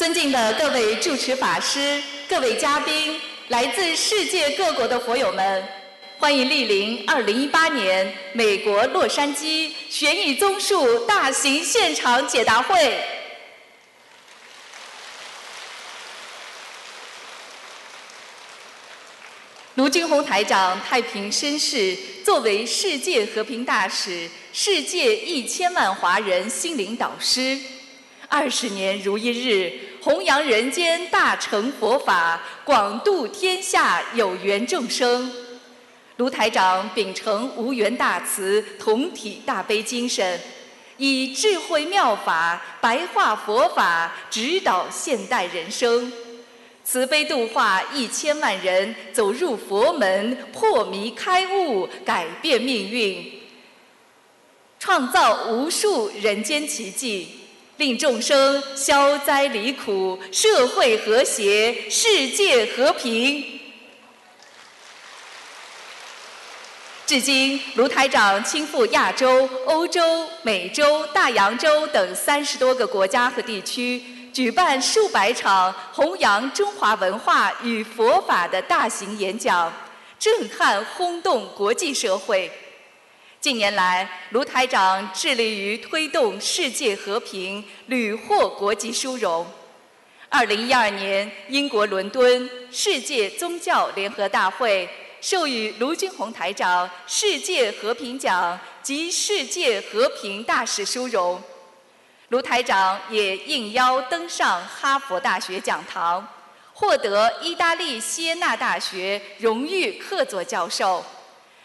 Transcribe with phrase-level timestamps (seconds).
[0.00, 5.62] 尊敬的各位主持法师、各位嘉宾、来自世界各国的佛友们，
[6.16, 13.04] 欢迎莅临2018年美国洛杉矶悬疑综述大型现场解答会。
[19.74, 21.94] 卢军宏台长太平绅士，
[22.24, 27.58] 作为世界和平大使、世界一千万华人心灵导师，
[28.28, 29.89] 二十年如一日。
[30.02, 35.30] 弘扬人间大乘佛法，广度天下有缘众生。
[36.16, 40.40] 卢台长秉承无缘大慈、同体大悲精神，
[40.96, 46.10] 以智慧妙法白话佛法，指导现代人生，
[46.82, 53.32] 慈悲度化一千万人走入佛门，破迷开悟，改变命运，
[54.78, 57.39] 创造无数人间奇迹。
[57.80, 63.42] 令众生消灾离苦，社会和谐，世界和平。
[67.06, 79.72] 至今，卢台长亲赴亚洲、欧洲、美洲、大洋洲等三十多个国家和地区，举办数百场弘扬中华文化与佛法的大型演讲，
[80.18, 82.52] 震撼轰动国际社会。
[83.40, 89.46] 近年来，卢台长致力于推动世界和平，屡获国际殊荣。
[90.28, 94.86] 二零一二年，英国伦敦世界宗教联合大会
[95.22, 101.42] 授予卢军宏台长世界和平奖及世界和平大使殊荣。
[102.28, 106.28] 卢台长也应邀登上哈佛大学讲堂，
[106.74, 111.02] 获得意大利锡耶纳大学荣誉客座教授。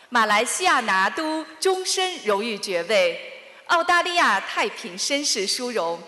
[0.09, 3.20] 马来西亚拿督终身荣誉爵位，
[3.66, 6.00] 澳大利亚太平绅士殊荣，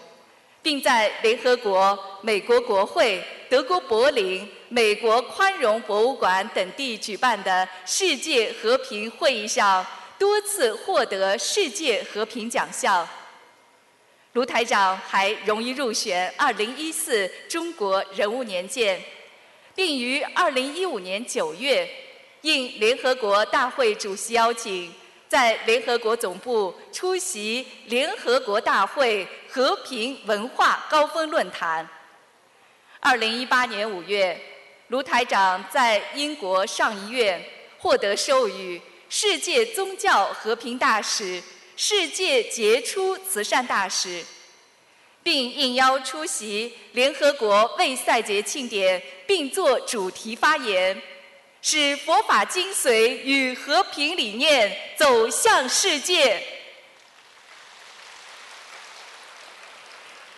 [0.61, 9.85] 并在联合国、美国国会、德国柏林、美国宽容博物馆等地举办的世界和平会议上
[10.19, 13.07] 多次获得世界和平奖项。
[14.33, 19.01] 卢台长还荣誉入选2014中国人物年鉴，
[19.73, 21.89] 并于2015年9月。
[22.41, 24.93] 应联合国大会主席邀请，
[25.27, 31.87] 在联合国总部出席联合国大会和平文化高峰论坛。
[32.99, 34.39] 二零一八年五月，
[34.87, 37.43] 卢台长在英国上议院
[37.77, 41.41] 获得授予世界宗教和平大使、
[41.75, 44.23] 世界杰出慈善大使，
[45.23, 51.01] 并应邀出席联合国为赛节庆典，并作主题发言。
[51.69, 56.41] 使佛法精髓与和平理念走向世界。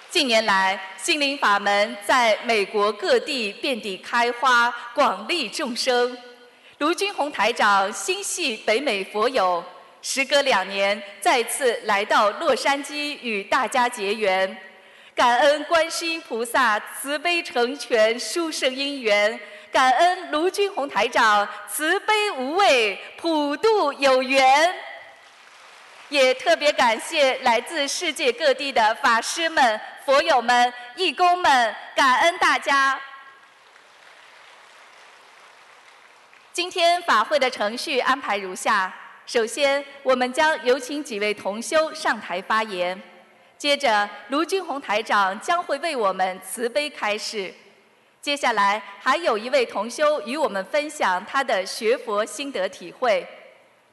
[0.09, 6.17] 近年来，心灵法门在美国各地遍地开花，广利众生。
[6.79, 9.63] 卢军宏台长心系北美佛友，
[10.01, 14.57] 时隔两年再次来到洛杉矶与大家结缘，
[15.13, 19.39] 感恩观世音菩萨慈悲成全殊胜因缘。
[19.71, 24.73] 感恩卢军宏台长慈悲无畏，普渡有缘。
[26.09, 32.99] 也特别感谢来自世界各地的法师们、佛友们、义工们，感恩大家。
[36.51, 38.91] 今天法会的程序安排如下：
[39.27, 42.97] 首先，我们将有请几位同修上台发言；
[43.55, 47.53] 接着，卢军宏台长将会为我们慈悲开示。
[48.21, 53.25] 接下来还有一位同修与我们分享他的学佛心得体会。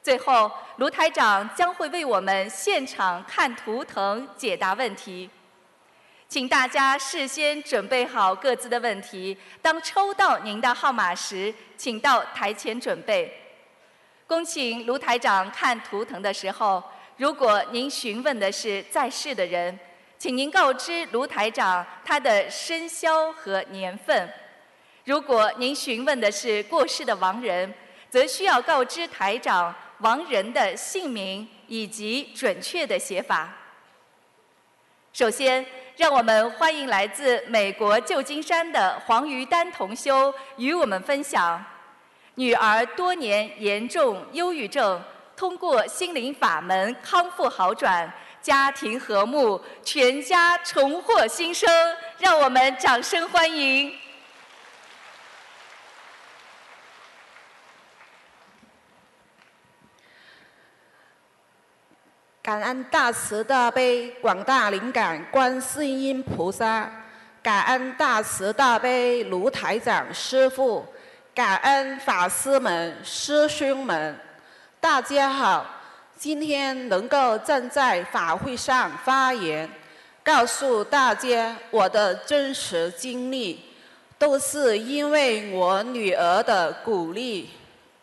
[0.03, 5.29] 最后，卢台长将会为我们现场看图腾解答问题。
[6.27, 13.33] 请大家事先准备好各自的问题，当抽到您的号码时，请到台前准备。
[14.27, 16.83] 恭请卢台长看图腾的时候，
[17.15, 19.79] 如果您询问的是在世的人。
[20.19, 24.27] 请您告知卢台长他的生肖和年份。
[25.05, 27.71] 如果您询问的是过世的亡人，
[28.09, 33.53] 则需要告知台长亡人的姓名以及准确的写法。
[35.13, 35.63] 首先，
[35.95, 41.63] 让我们欢迎来自美国旧金山的黄于丹同修与我们分享：
[42.35, 44.99] 女儿多年严重忧郁症，
[45.35, 48.11] 通过心灵法门康复好转。
[48.47, 51.69] 家庭和睦，全家重获新生，
[52.17, 53.93] 让我们掌声欢迎！
[62.41, 66.89] 感恩大慈大悲广大灵感观世音菩萨，
[67.43, 70.85] 感恩大慈大悲卢台长师父，
[71.35, 74.17] 感恩法师们师兄们，
[74.79, 75.73] 大家好。
[76.17, 79.69] 今天能够站在法会上发言，
[80.23, 83.63] 告诉大家我的真实经历，
[84.17, 87.51] 都是因为我女儿的鼓励。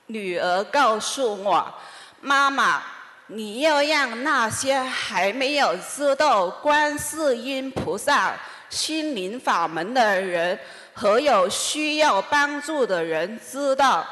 [0.07, 1.75] 女儿告诉我
[2.23, 2.81] ：“妈妈，
[3.27, 8.33] 你要让那些还没有知道观世音菩萨
[8.71, 10.57] 心灵法门的人
[10.93, 14.07] 和有需要帮助的人知道，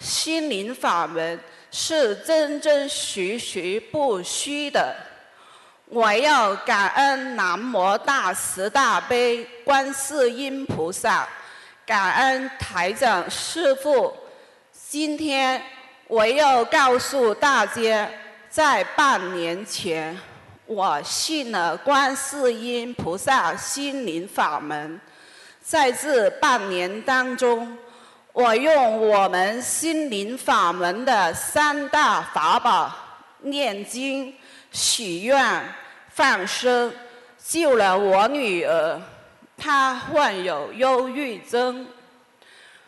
[0.00, 1.38] 心灵法门。”
[1.76, 4.94] 是真真实实不虚的。
[5.86, 11.28] 我要感恩南无大慈大悲观世音菩萨，
[11.84, 14.16] 感恩台长师父。
[14.88, 15.60] 今天
[16.06, 18.08] 我要告诉大家，
[18.48, 20.16] 在半年前，
[20.66, 25.00] 我信了观世音菩萨心灵法门，
[25.60, 27.76] 在这半年当中。
[28.34, 32.92] 我用我们心灵法门的三大法宝——
[33.42, 34.34] 念经、
[34.72, 35.62] 许愿、
[36.08, 36.92] 放生，
[37.38, 39.00] 救了我女儿。
[39.56, 41.86] 她患有忧郁症。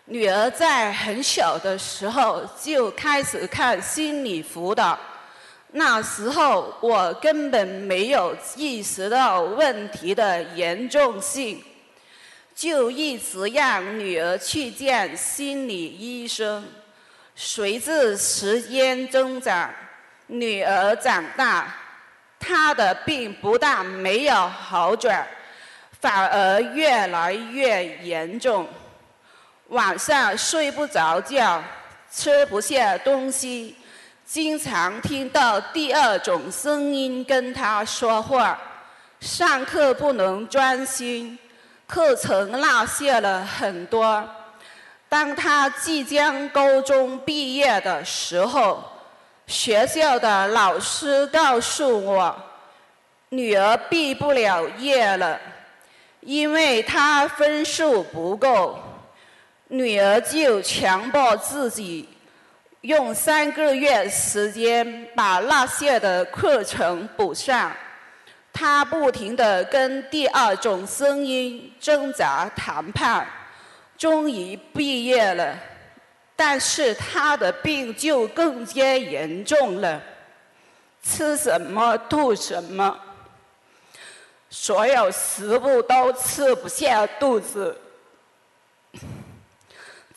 [0.07, 4.99] 女儿在很小的时候就开始看心理辅导，
[5.71, 11.63] 那时候我根本没有意识到问题的严重性。
[12.57, 16.67] 就一直让女儿去见心理医生。
[17.35, 19.71] 随着时间增长，
[20.27, 21.77] 女儿长大，
[22.41, 25.27] 她的病不但没有好转，
[26.01, 28.67] 反而越来越严重。
[29.69, 31.63] 晚上睡不着觉，
[32.11, 33.77] 吃不下东西，
[34.25, 38.59] 经常听到第二种声音跟她说话，
[39.21, 41.39] 上课不能专心。
[41.87, 44.29] 课程落下了很多。
[45.09, 48.83] 当他即将高中毕业的时候，
[49.47, 52.37] 学校的老师告诉我，
[53.29, 55.41] 女儿毕不了业了，
[56.21, 58.79] 因为她分数不够。
[59.69, 62.09] 女儿就强迫自己，
[62.81, 67.73] 用三个月时间把落下的课程补上。
[68.59, 73.29] 他不停地跟第二种声音挣扎谈判，
[73.99, 75.55] 终于毕业了，
[76.35, 80.01] 但是他的病就更加严重了，
[81.03, 82.99] 吃什么吐什么，
[84.49, 87.79] 所有食物都吃不下肚子，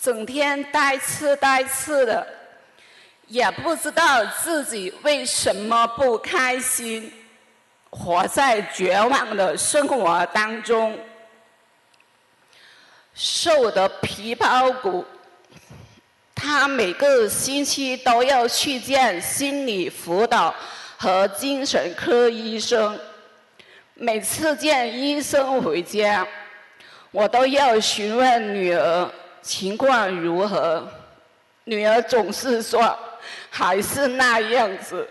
[0.01, 2.25] 整天呆吃呆吃的，
[3.27, 7.11] 也不知道自己为什么不开心。
[7.89, 10.97] 活在绝望的生活当中，
[13.13, 15.05] 瘦得皮包骨。
[16.35, 20.55] 他每个星期都要去见心理辅导
[20.97, 22.97] 和精神科医生。
[23.95, 26.25] 每次见医生回家，
[27.11, 30.87] 我都要询问女儿情况如何。
[31.65, 32.97] 女儿总是说
[33.49, 35.05] 还是那样子。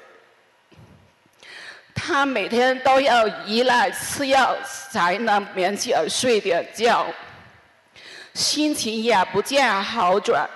[1.99, 4.57] 他每天都要依赖吃药
[4.91, 7.05] 才能勉强睡点觉，
[8.33, 10.49] 心情也不见好转，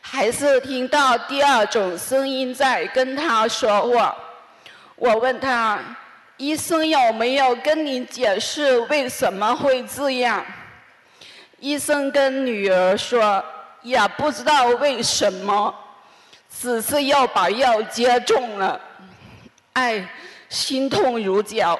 [0.00, 4.16] 还是听到第二种声音在跟他说话。
[4.96, 5.78] 我问他
[6.38, 10.42] ：“医生有没有跟你解释为什么会这样？”
[11.58, 13.44] 医生跟女儿说
[13.82, 15.74] ：“也不知道为什么，
[16.60, 18.80] 只是要把药接种了。”
[19.74, 20.08] 哎，
[20.48, 21.78] 心痛如绞。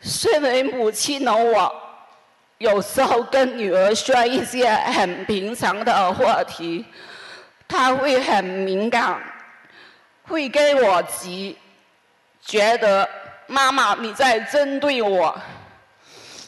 [0.00, 1.74] 身为母亲的我，
[2.58, 6.84] 有时候跟女儿说一些很平常的话题，
[7.66, 9.18] 她会很敏感，
[10.24, 11.56] 会跟我急，
[12.42, 13.08] 觉得
[13.46, 15.34] 妈妈你在针对我，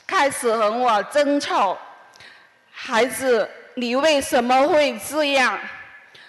[0.07, 1.79] 开始和我争吵。
[2.71, 5.59] 孩子，你为什么会这样？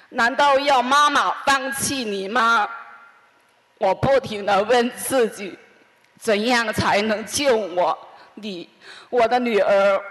[0.09, 2.69] 难道要妈妈放弃你吗？
[3.77, 5.57] 我不停地问自己：
[6.19, 7.97] 怎样才能救我？
[8.33, 8.69] 你，
[9.09, 10.01] 我的女儿，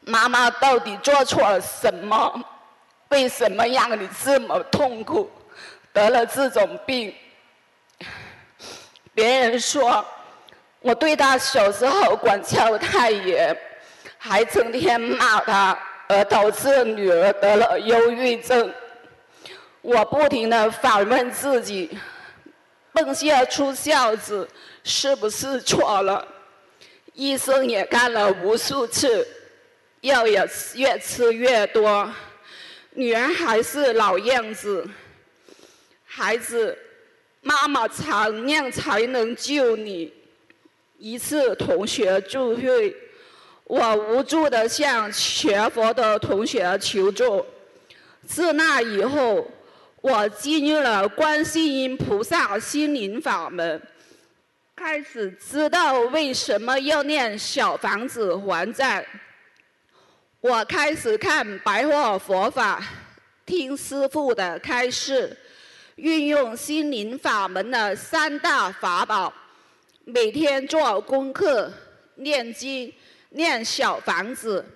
[0.00, 2.44] 妈妈到底做错了什么？
[3.08, 5.30] 为什么让你这么痛苦，
[5.92, 7.14] 得了这种病？
[9.12, 10.02] 别人说
[10.80, 13.54] 我对她小时候管教太严，
[14.16, 18.72] 还成天骂她，而导致女儿得了忧郁症。
[19.82, 21.98] 我不停地反问自己。
[22.92, 24.48] 蹦下出孝子
[24.84, 26.26] 是不是错了？
[27.14, 29.26] 医生也看了无数次，
[30.02, 32.10] 药也越吃越多，
[32.90, 34.86] 女儿还是老样子。
[36.04, 36.76] 孩子，
[37.40, 40.12] 妈妈怎样才能救你？
[40.98, 42.94] 一次同学聚会，
[43.64, 47.44] 我无助地向学佛的同学求助。
[48.26, 49.50] 自那以后，
[50.02, 53.80] 我进入了观世音菩萨心灵法门，
[54.74, 59.06] 开始知道为什么要念小房子还债。
[60.40, 62.84] 我开始看白话佛法，
[63.46, 65.36] 听师父的开示，
[65.94, 69.32] 运用心灵法门的三大法宝。
[70.04, 71.72] 每天做功课、
[72.16, 72.92] 念经、
[73.30, 74.66] 念小房子，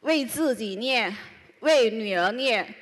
[0.00, 1.14] 为自己念，
[1.60, 2.74] 为女儿念，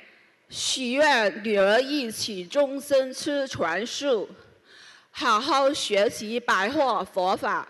[0.55, 4.29] 许愿女儿一起终身吃全素，
[5.09, 7.67] 好好学习白话佛法。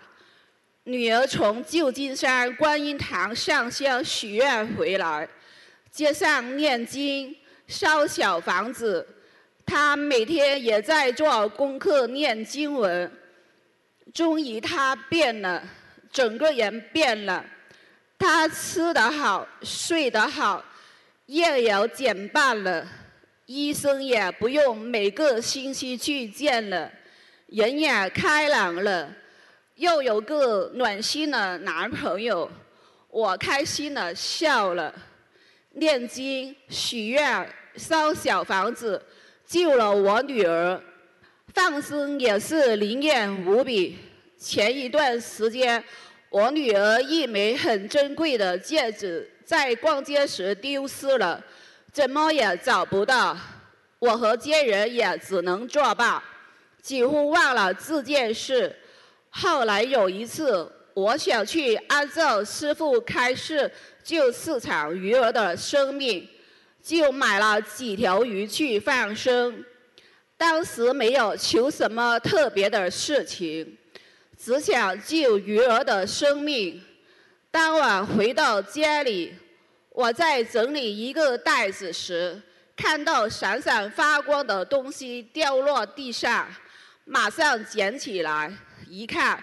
[0.82, 5.26] 女儿从旧金山观音堂上香许愿回来，
[5.90, 7.34] 街上念经、
[7.66, 9.08] 烧小房子，
[9.64, 13.10] 她每天也在做功课、念经文。
[14.12, 15.66] 终于她变了，
[16.12, 17.42] 整个人变了。
[18.18, 20.62] 她吃得好，睡得好，
[21.26, 22.86] 药也减半了。
[23.46, 26.90] 医生也不用每个星期去见了，
[27.46, 29.10] 人也开朗了，
[29.76, 32.50] 又有个暖心的男朋友，
[33.10, 34.94] 我开心的笑了。
[35.72, 39.02] 念经、许愿、烧小房子，
[39.46, 40.80] 救了我女儿。
[41.52, 43.98] 放生也是灵验无比。
[44.38, 45.82] 前一段时间，
[46.30, 51.42] 我女儿一枚很珍贵的戒指在逛街时丢失了，
[51.92, 53.36] 怎么也找不到。
[53.98, 56.22] 我和家人也只能作罢，
[56.82, 58.74] 几乎忘了这件事。
[59.30, 63.70] 后来有一次，我想去按照师傅开示
[64.02, 66.28] 救市场鱼儿的生命，
[66.82, 69.64] 就买了几条鱼去放生。
[70.36, 73.76] 当时没有求什么特别的事情，
[74.38, 76.82] 只想救鱼儿的生命。
[77.54, 79.32] 当晚回到家里，
[79.90, 82.42] 我在整理一个袋子时，
[82.76, 86.48] 看到闪闪发光的东西掉落地上，
[87.04, 88.52] 马上捡起来，
[88.88, 89.40] 一看，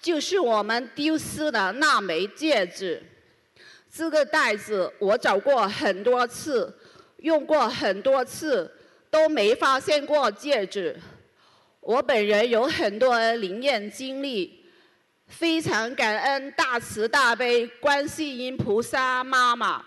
[0.00, 3.02] 就是我们丢失的那枚戒指。
[3.92, 6.74] 这个袋子我找过很多次，
[7.18, 8.74] 用过很多次。
[9.10, 10.96] 都没发现过戒指。
[11.80, 14.59] 我本人有很多灵验经历，
[15.30, 19.82] 非常感恩大慈大悲观世音菩萨妈妈，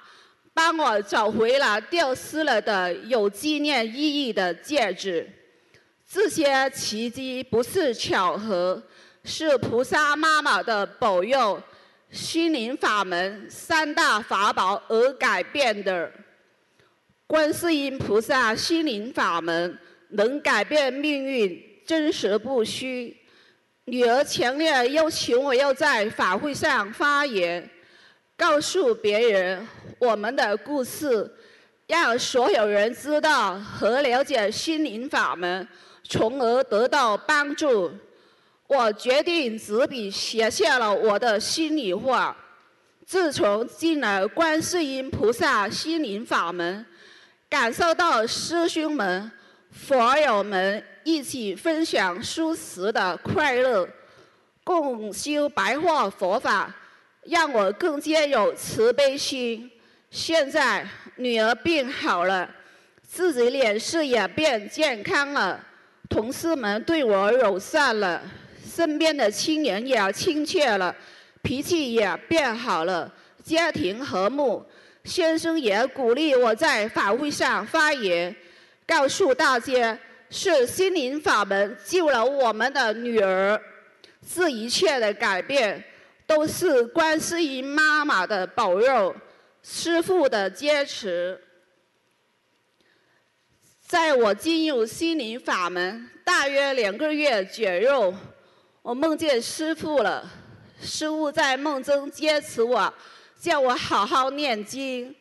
[0.53, 5.29] 帮我找回了掉失了的有纪念意义的戒指。
[6.09, 8.81] 这些奇迹不是巧合，
[9.25, 11.61] 是菩萨妈妈的保佑，
[12.09, 16.09] 心灵法门三大法宝而改变的。
[17.27, 19.77] 观世音菩萨心灵法门
[20.09, 23.17] 能改变命运，真实不虚。
[23.85, 27.69] 女儿强烈要求我要在法会上发言，
[28.37, 29.67] 告诉别人
[29.99, 31.29] 我们的故事，
[31.87, 35.67] 让所有人知道和了解心灵法门，
[36.03, 37.91] 从而得到帮助。
[38.67, 42.35] 我决定执笔写下了我的心里话。
[43.05, 46.85] 自从进了观世音菩萨心灵法门。
[47.49, 49.31] 感受到师兄们、
[49.69, 53.87] 佛友们一起分享素食的快乐，
[54.63, 56.73] 共修白话佛法，
[57.23, 59.69] 让我更加有慈悲心。
[60.09, 62.49] 现在女儿病好了，
[63.01, 65.59] 自己脸色也变健康了，
[66.09, 68.21] 同事们对我友善了，
[68.63, 70.95] 身边的亲人也亲切了，
[71.41, 73.11] 脾气也变好了，
[73.43, 74.65] 家庭和睦。
[75.03, 78.33] 先生也鼓励我在法会上发言，
[78.87, 79.97] 告诉大家
[80.35, 83.61] 是心灵法门救了我们的女儿，
[84.27, 85.81] 这一切的改变
[86.25, 89.15] 都是观世音妈妈的保佑，
[89.61, 91.39] 师父的坚持。
[93.85, 98.11] 在我进入心灵法门大约两个月左右，
[98.81, 100.27] 我梦见师父了，
[100.81, 102.91] 师父在梦中坚持我。
[103.39, 105.15] 叫我好好念经，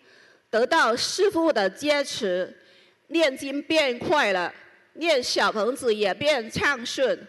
[0.48, 2.56] 得到师父的坚持，
[3.08, 4.54] 念经变快了，
[4.94, 7.26] 念小房子也变畅顺。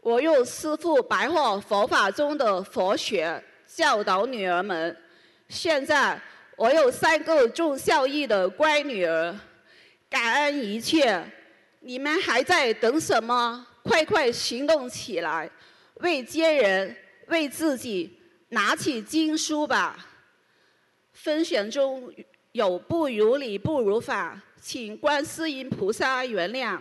[0.00, 4.96] 我用师父白话佛法中的佛学教导女儿们。
[5.48, 6.20] 现在
[6.56, 9.34] 我有三个重孝义的乖女儿，
[10.08, 11.22] 感恩一切。
[11.80, 13.66] 你们还在等什么？
[13.82, 15.48] 快快行动起来，
[15.96, 16.96] 为家人，
[17.28, 18.20] 为自己。
[18.50, 20.06] 拿起经书吧。
[21.12, 22.12] 分选中
[22.52, 26.76] 有不如理、不如法，请观世音菩萨原谅，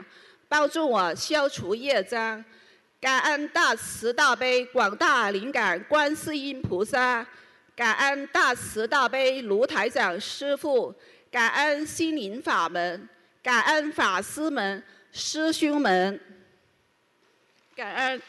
[0.49, 2.43] 帮助我消除业障。
[2.99, 7.23] 感恩大慈大悲广大灵感观世音菩萨，
[7.75, 10.91] 感恩大慈大悲卢台长师父，
[11.29, 13.07] 感恩心灵法门，
[13.43, 16.19] 感恩法师们、师兄们，
[17.75, 18.21] 感恩。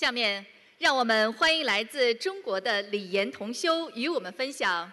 [0.00, 0.46] 下面，
[0.78, 4.90] 让我们欢迎来自中国的李岩同修与我们分享：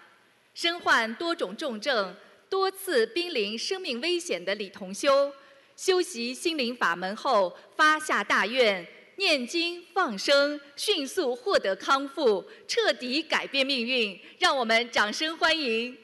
[0.53, 2.13] 身患多种重症、
[2.49, 5.31] 多次濒临生命危险的李同修，
[5.77, 8.85] 修习心灵法门后发下大愿，
[9.15, 14.19] 念经放生，迅速获得康复，彻底改变命运。
[14.39, 15.97] 让我们掌声欢迎！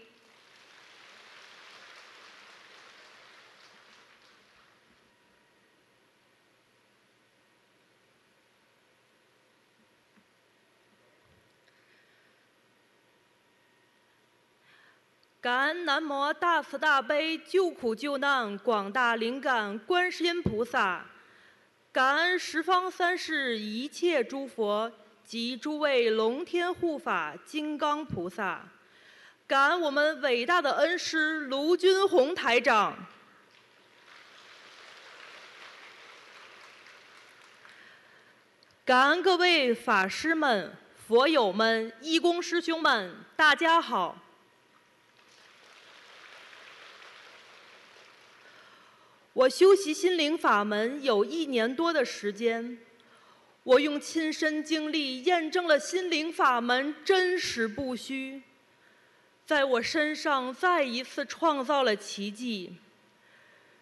[15.43, 21.05] 感恩南无大慈大悲救苦救难广大灵感观世音菩萨，
[21.91, 24.89] 感恩十方三世一切诸佛
[25.25, 28.65] 及诸位龙天护法金刚菩萨，
[29.45, 32.95] 感恩我们伟大的恩师卢军宏台长，
[38.85, 40.73] 感恩各位法师们、
[41.05, 44.22] 佛友们、义工师兄们，大家好。
[49.33, 52.77] 我修习心灵法门有一年多的时间，
[53.63, 58.43] 我用亲身经历验证了心灵法门真实不虚，
[59.43, 62.77] 在我身上再一次创造了奇迹。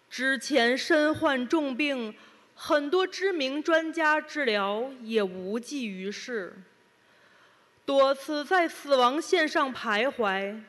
[0.09, 2.15] 之前身患重病，
[2.55, 6.55] 很多知名专家治疗也无济于事，
[7.85, 10.61] 多次在死亡线上徘徊。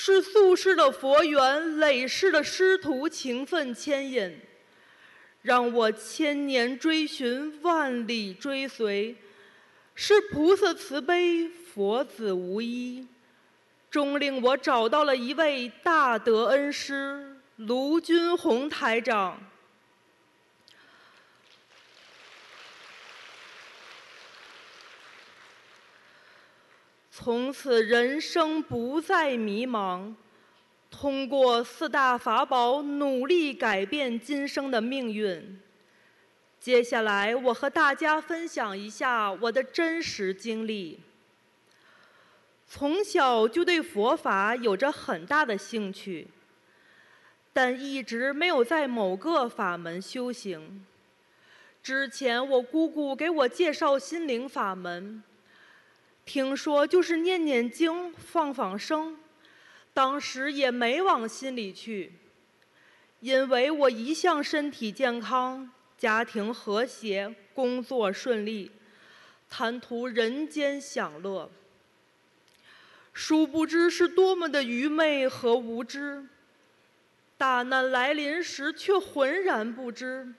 [0.00, 4.40] 是宿世的佛缘，累世的师徒情分牵引，
[5.42, 9.16] 让我千年追寻，万里追随。
[9.96, 13.08] 是菩萨慈悲，佛子无依，
[13.90, 19.47] 终令我找到了一位大德恩师卢军宏台长。
[27.20, 30.14] 从此人生不再迷茫，
[30.88, 35.60] 通过四大法宝努力改变今生的命运。
[36.60, 41.00] 接下来，我和大家分享一下我的真实经历。
[42.68, 46.28] 从小就对佛法有着很大的兴趣，
[47.52, 50.86] 但一直没有在某个法门修行。
[51.82, 55.20] 之前，我姑姑给我介绍心灵法门。
[56.28, 59.16] 听说就是念念经、放放生，
[59.94, 62.12] 当时也没往心里去，
[63.20, 68.70] 因为我一向身体健康、家庭和谐、工作顺利，
[69.48, 71.50] 贪图人间享乐。
[73.14, 76.26] 殊不知是多么的愚昧和无知，
[77.38, 80.34] 大难来临时却浑然不知。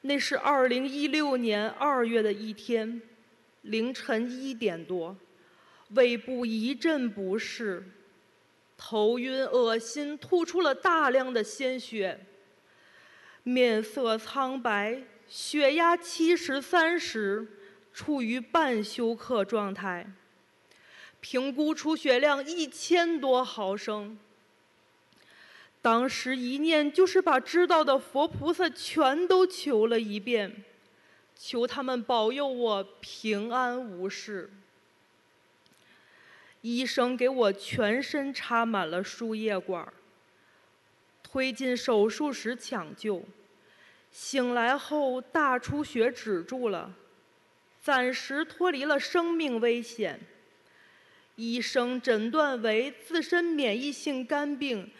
[0.00, 3.00] 那是二零一六年二月的一天。
[3.62, 5.16] 凌晨一点多，
[5.90, 7.84] 胃部一阵不适，
[8.76, 12.26] 头晕恶心，吐出了大量的鲜血，
[13.42, 17.46] 面色苍白，血压七十三十，
[17.92, 20.10] 处于半休克状态，
[21.20, 24.18] 评估出血量一千多毫升。
[25.82, 30.64] 当时一念就是把知道的佛菩萨全都求了一遍。
[31.42, 34.50] 求他们保佑我平安无事。
[36.60, 39.94] 医生给我全身插满了输液管儿，
[41.22, 43.24] 推进手术室抢救。
[44.12, 46.92] 醒来后大出血止住了，
[47.80, 50.20] 暂时脱离了生命危险。
[51.36, 54.90] 医生诊断为自身免疫性肝病，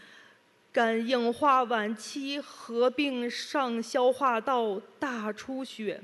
[0.72, 6.00] 肝硬化晚期合并上消化道大出血。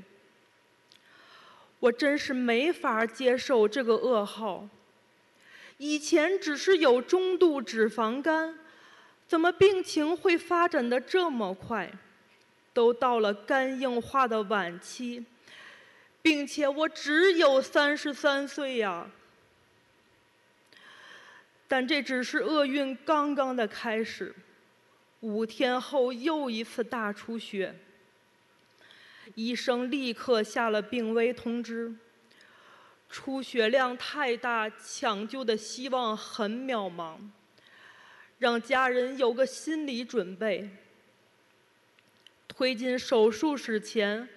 [1.79, 4.67] 我真是没法接受这个噩耗。
[5.77, 8.57] 以前只是有中度脂肪肝，
[9.27, 11.91] 怎么病情会发展的这么快？
[12.73, 15.25] 都到了肝硬化的晚期，
[16.21, 19.09] 并且我只有三十三岁呀！
[21.67, 24.33] 但这只是厄运刚刚的开始。
[25.21, 27.75] 五天后又一次大出血，
[29.37, 31.93] 医生立刻下了病危通知。
[33.07, 37.17] 出血量太大，抢救的希望很渺茫，
[38.39, 40.67] 让家人有个心理准备。
[42.47, 44.27] 推进手术室前，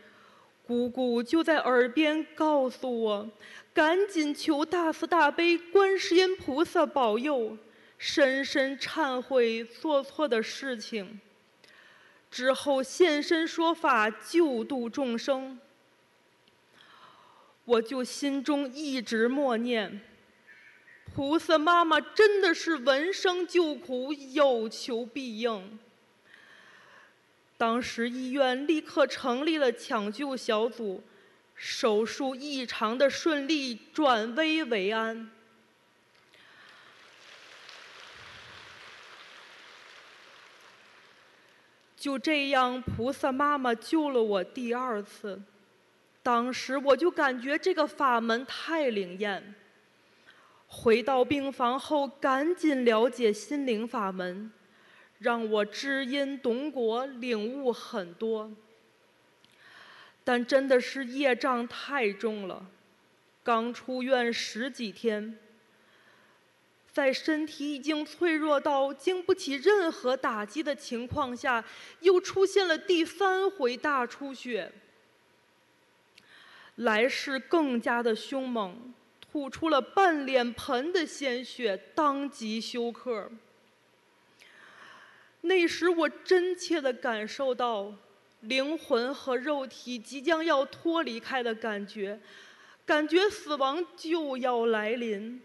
[0.67, 3.31] 姑姑就在耳边告诉我
[3.73, 7.57] ：“赶紧求大慈大悲观世音菩萨保佑，
[7.97, 11.19] 深深忏悔做错的事情，
[12.31, 15.59] 之后现身说法，救度众生。”
[17.67, 20.01] 我就心中一直默念：
[21.15, 25.79] 菩萨妈妈真的是闻声救苦，有求必应。
[27.57, 31.05] 当时医院立刻成立了抢救小组，
[31.55, 35.31] 手术异常的顺利，转危为安。
[42.01, 45.39] 就这样，菩萨妈妈救了我第二次。
[46.23, 49.55] 当时我就感觉这个法门太灵验。
[50.67, 54.51] 回到病房后，赶紧了解心灵法门，
[55.19, 58.51] 让我知因懂果，领悟很多。
[60.25, 62.65] 但真的是业障太重了，
[63.43, 65.39] 刚出院十几天，
[66.93, 71.65] 在身体已经脆弱到经不起任何打击的情况下，
[72.01, 74.73] 又出现了第三回大出血。
[76.77, 83.31] 来势更加的凶猛，吐出了半脸盆的鲜血，当即休克。
[85.43, 87.95] 那时我真切地感受到
[88.41, 92.19] 灵魂和肉体即将要脱离开的感觉，
[92.85, 95.41] 感觉死亡就要来临。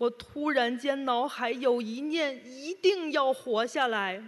[0.00, 4.24] 我突然间脑海有一念，一定要活下来。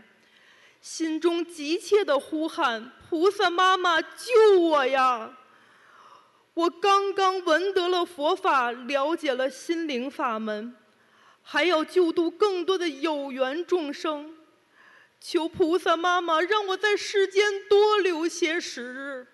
[0.83, 5.39] 心中急切的呼喊：“菩萨妈妈，救我呀！
[6.53, 10.77] 我刚刚闻得了佛法，了解了心灵法门，
[11.43, 14.37] 还要救度更多的有缘众生。
[15.19, 19.27] 求菩萨妈妈让我在世间多留些时日。”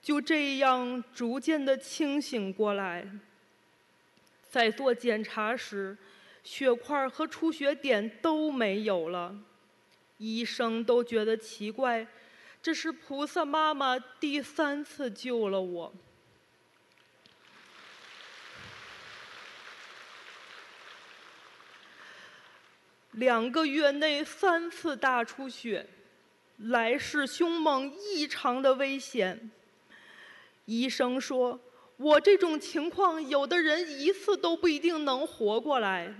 [0.00, 3.04] 就这样逐渐的清醒过来，
[4.56, 5.94] 在做检查时。
[6.42, 9.36] 血块和出血点都没有了，
[10.16, 12.06] 医生都觉得奇怪，
[12.62, 15.92] 这是菩萨妈妈第三次救了我。
[23.10, 25.86] 两个月内三次大出血，
[26.58, 29.50] 来势凶猛，异常的危险。
[30.66, 31.60] 医生说，
[31.96, 36.14] 我这种情况，有的人一次都不一定能活过来。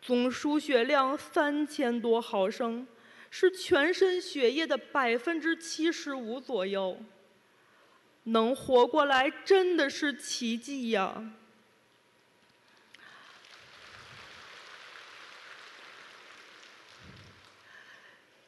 [0.00, 2.86] 总输血量三千多毫升，
[3.30, 6.98] 是全身血液的百分之七十五左右。
[8.24, 11.32] 能活过来真的是奇迹呀！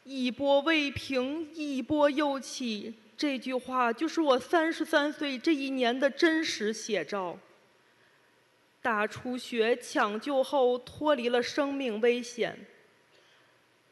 [0.04, 7.38] 一波未平，一波又起，这句话就是我三十三岁这一年的真实写照。
[8.80, 12.58] 大出血抢救后脱离了生命危险，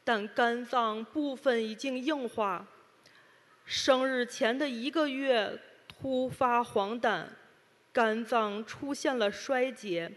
[0.03, 2.67] 但肝脏部分已经硬化。
[3.67, 7.27] 生日前的一个月突发黄疸，
[7.93, 10.11] 肝脏出现了衰竭。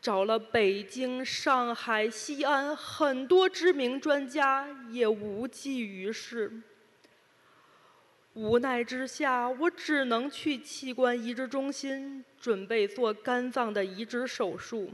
[0.00, 6.60] 找了北京、上海、西安很多知名专家，也无济于事。
[8.34, 14.90] 无奈之下，我只能去器官移植中心准备做肝脏的移植手术。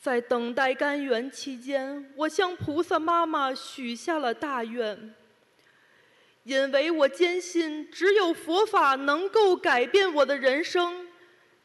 [0.00, 5.14] 在等待肝源期间，我向菩萨妈妈许下了大愿，
[6.42, 11.06] 因为我坚信只有佛法能够改变我的人生，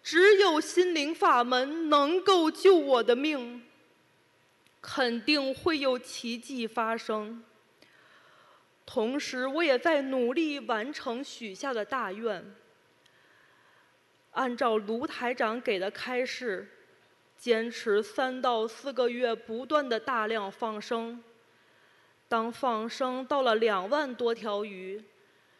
[0.04, 3.64] 只有心灵法门能够救我的命，
[4.80, 7.44] 肯定会有奇迹发生。
[8.94, 12.44] 同时，我也在努力完成许下的大愿。
[14.32, 16.68] 按照卢台长给的开示，
[17.38, 21.24] 坚持三到四个月，不断的大量放生。
[22.28, 25.02] 当放生到了两万多条鱼，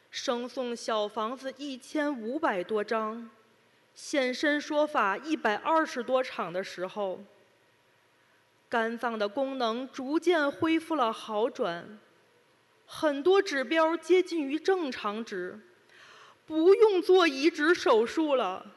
[0.10, 3.30] 生送小房子一千五百多张，
[3.96, 7.22] 现身说法一百二十多场的时候，
[8.68, 11.98] 肝脏的功能逐渐恢复了好转。
[12.94, 15.58] 很多指标接近于正常值，
[16.46, 18.76] 不用做移植手术了。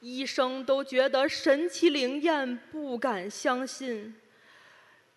[0.00, 4.14] 医生都觉得神奇灵验，不敢相信。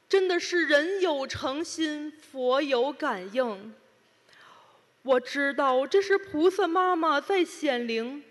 [0.07, 3.73] 真的是人有诚心，佛有感应。
[5.01, 8.23] 我知道这是菩萨妈妈在显灵，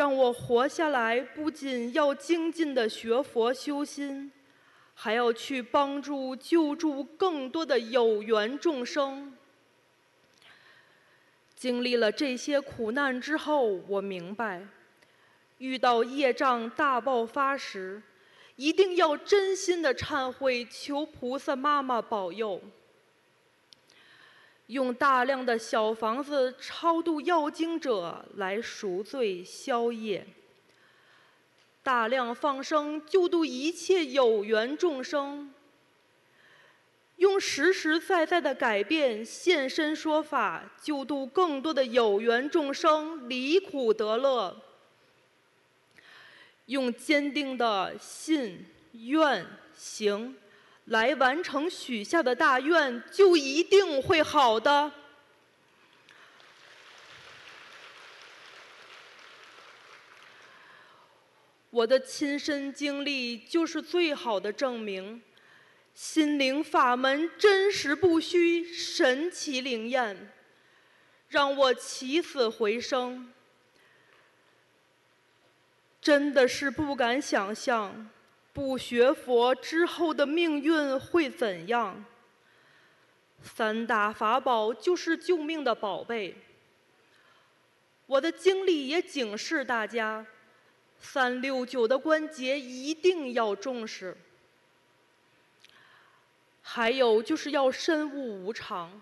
[0.00, 4.32] 让我活下来，不仅要精进的学佛修心，
[4.94, 9.36] 还要去帮助救助更多的有缘众生。
[11.54, 14.66] 经历了这些苦难之后，我明白。
[15.58, 18.02] 遇到业障大爆发时，
[18.56, 22.58] 一定要真心的忏悔，求菩萨妈妈保佑。
[24.70, 30.24] 用大量的小房子超度要经者来赎罪消业，
[31.82, 35.52] 大量放生救度一切有缘众生，
[37.16, 44.56] 用实实在在的改变现身说法，救度更多的有缘众生离苦得乐。
[46.66, 50.36] 用坚定的信愿行
[50.90, 54.90] 来完成许下的大愿，就一定会好的。
[61.70, 65.22] 我的亲身经历就是最好的证明，
[65.94, 70.32] 心灵法门真实不虚，神奇灵验，
[71.28, 73.32] 让我起死回生。
[76.02, 78.10] 真的是不敢想象，
[78.52, 82.04] 不学佛之后的命运会怎样。
[83.42, 86.36] 三大法宝就是救命的宝贝。
[88.06, 90.26] 我的经历也警示大家，
[90.98, 94.16] 三六九的关节一定要重视。
[96.62, 99.00] 还有就是要深悟无常，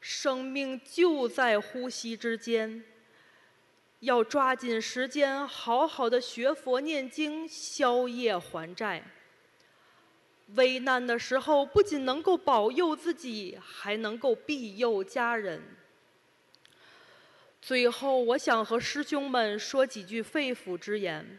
[0.00, 2.82] 生命就在呼吸之间。
[4.00, 9.02] 要抓紧时间，好好的学佛念经，消业还债。
[10.54, 15.62] 危难的时候，不仅能够保佑自己，还能够庇佑家人。
[17.60, 21.38] 最后，我想和师兄们说几句肺腑之言：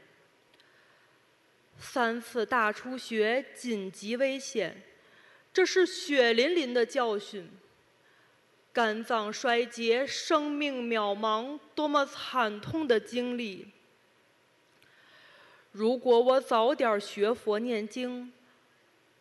[1.80, 4.84] 三次大出血，紧急危险，
[5.54, 7.50] 这是血淋淋的教训。
[8.80, 13.68] 肝脏衰竭，生命渺茫，多么惨痛的经历！
[15.74, 18.32] 如果我早点学佛念经，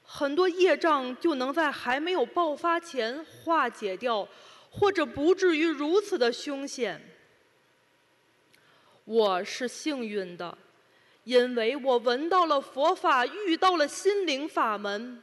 [0.04, 4.28] 很多业障就能在还没有爆发前化解掉，
[4.70, 7.02] 或者不至于如此的凶险。
[9.04, 10.56] 我是幸运的，
[11.24, 15.20] 因为我闻到了佛法，遇到了心灵法门。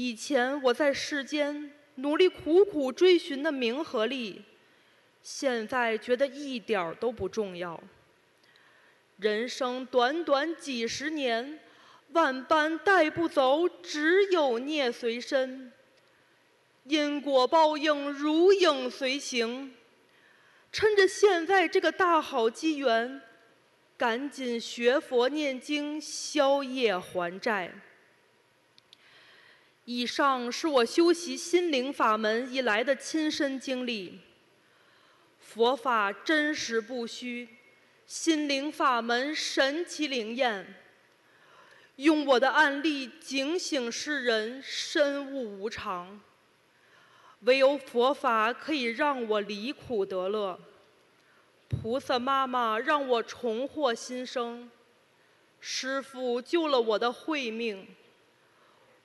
[0.00, 4.44] 以前我在世间努力苦苦追寻的名和利，
[5.24, 7.82] 现在觉得一点儿都不重要。
[9.16, 11.58] 人生短短几十年，
[12.12, 15.72] 万般带不走，只有孽随身。
[16.84, 19.74] 因果报应如影随形，
[20.70, 23.20] 趁着现在这个大好机缘，
[23.96, 27.72] 赶紧学佛念经，消业还债。
[29.90, 34.20] 以上是我修习心灵法门以来的亲身经历。
[35.40, 37.48] 佛法真实不虚，
[38.04, 40.74] 心灵法门神奇灵验。
[41.96, 46.20] 用我的案例警醒世人，深悟无常。
[47.40, 50.60] 唯有佛法可以让我离苦得乐。
[51.66, 54.70] 菩萨妈妈让我重获新生。
[55.60, 57.88] 师父救了我的慧命。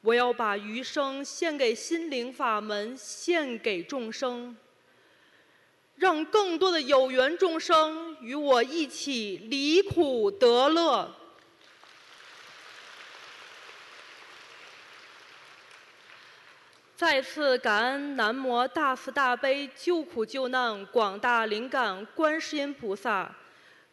[0.04, 4.54] 我要把余生献给心灵法门，献给众生，
[5.96, 11.16] 让更多的有缘众生与我一起离苦得乐。
[16.98, 23.34] 再次感恩南无大慈大悲救苦救难广大灵感观世音菩萨，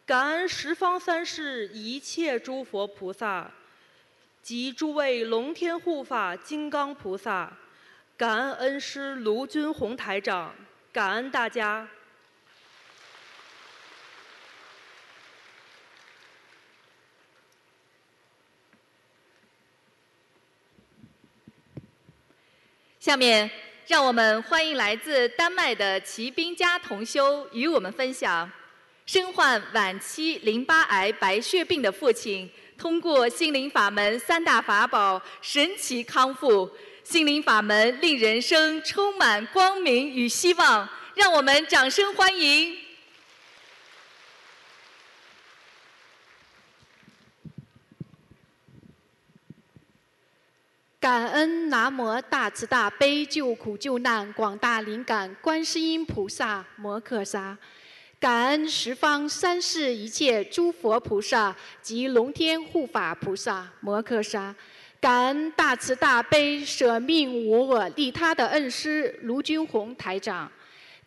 [0.05, 3.49] 感恩十方三世一切诸佛菩萨。
[4.43, 7.53] 及诸位龙天护法金刚菩萨，
[8.17, 10.55] 感恩恩师卢军宏台长，
[10.93, 11.87] 感恩大家。
[22.99, 23.51] 下面，
[23.87, 28.51] 让我们欢迎来自丹麦的骑兵家同修与我们分享，
[29.07, 32.51] 身患晚期淋巴癌白血病的父亲。
[32.81, 36.71] 通过心灵法门三大法宝，神奇康复。
[37.05, 42.79] 心灵法门令人生充满光明与希望，让我们掌声欢迎！
[50.99, 57.59] 感恩南无大慈大悲救苦救难广大灵感观世音菩萨摩诃萨，
[58.21, 64.55] 感恩十方三世一切诸佛菩萨及龙天护法菩萨摩诃萨。
[65.01, 70.53] 感恩大慈大悲舍命无我利他的恩师卢军宏台长，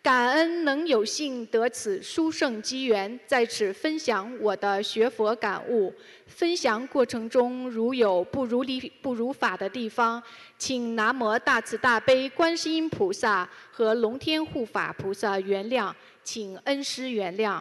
[0.04, 5.90] 感恩能有幸得此殊胜机缘，在此分享我的学佛感悟。
[6.26, 10.22] 分享过程中如有不如理不如法的地方，
[10.58, 15.90] 请南无大慈大悲观世音菩萨和龙天护法菩萨原谅，
[16.22, 17.58] 请恩师原谅。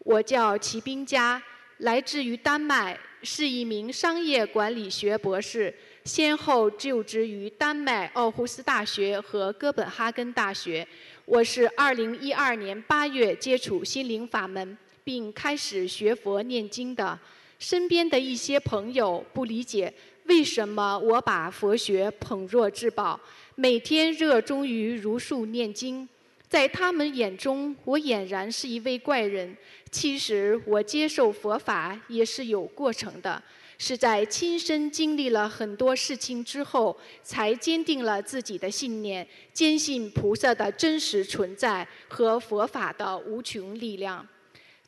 [0.00, 1.42] 我叫齐冰佳，
[1.78, 3.00] 来自于丹麦。
[3.20, 5.74] 是一名商业管理学博士，
[6.04, 10.86] 先后就职于丹麦奥胡斯大学和哥本哈根大学。
[11.30, 17.18] 我是2012年8月接触心灵法门，并开始学佛念经的。
[17.58, 19.92] 身边的一些朋友不理解
[20.24, 23.20] 为什么我把佛学捧若至宝，
[23.56, 26.08] 每天热衷于如数念经。
[26.48, 29.54] 在他们眼中，我俨然是一位怪人。
[29.90, 33.42] 其实，我接受佛法也是有过程的，
[33.78, 44.26] 是在亲身经历了很多事情之后，才坚定了自己的信念，坚信菩萨的真实存在和佛法的无穷力量。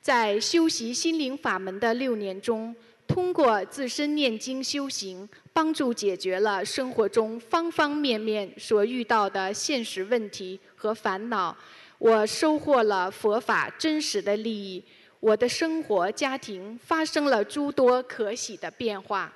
[0.00, 2.74] 在修习心灵法门的六年中，
[3.06, 11.56] 通过自身念经修行，帮助解决了生活中方方面面所遇到的现实问题和烦恼。
[11.98, 14.82] 我收获了佛法真实的利益，
[15.20, 19.30] 我的生活家庭发生了诸多可喜的变化。